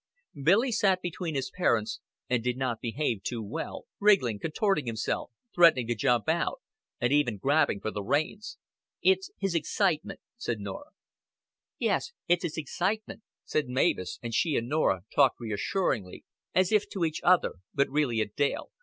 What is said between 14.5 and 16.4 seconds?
and Norah talked reassuringly,